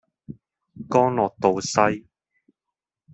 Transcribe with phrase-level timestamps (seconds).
[0.89, 2.07] 干諾道西